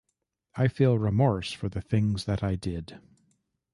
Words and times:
I 0.55 0.67
feel 0.67 0.97
remorse 0.97 1.51
for 1.51 1.69
the 1.69 1.79
things 1.79 2.25
that 2.25 2.41
I 2.41 2.55
did. 2.55 2.99